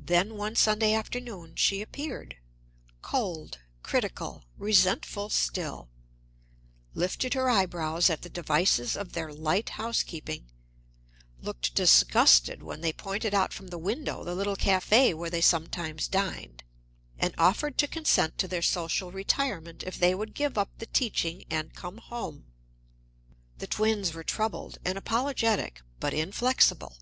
Then, 0.00 0.38
one 0.38 0.54
Sunday 0.56 0.94
afternoon, 0.94 1.56
she 1.56 1.82
appeared, 1.82 2.36
cold, 3.02 3.58
critical, 3.82 4.44
resentful 4.56 5.28
still; 5.28 5.90
lifted 6.94 7.34
her 7.34 7.50
eyebrows 7.50 8.08
at 8.08 8.22
the 8.22 8.30
devices 8.30 8.96
of 8.96 9.12
their 9.12 9.30
light 9.30 9.68
housekeeping; 9.76 10.46
looked 11.42 11.74
disgusted 11.74 12.62
when 12.62 12.80
they 12.80 12.94
pointed 12.94 13.34
out 13.34 13.52
from 13.52 13.66
the 13.66 13.76
window 13.76 14.24
the 14.24 14.34
little 14.34 14.56
cafe 14.56 15.12
where 15.12 15.28
they 15.28 15.42
sometimes 15.42 16.08
dined; 16.08 16.64
and 17.18 17.34
offered 17.36 17.76
to 17.76 17.86
consent 17.86 18.38
to 18.38 18.48
their 18.48 18.62
social 18.62 19.12
retirement 19.12 19.82
if 19.82 19.98
they 19.98 20.14
would 20.14 20.32
give 20.32 20.56
up 20.56 20.70
the 20.78 20.86
teaching 20.86 21.44
and 21.50 21.74
come 21.74 21.98
home. 21.98 22.46
The 23.58 23.66
twins 23.66 24.14
were 24.14 24.24
troubled 24.24 24.78
and 24.82 24.96
apologetic, 24.96 25.82
but 26.00 26.14
inflexible. 26.14 26.96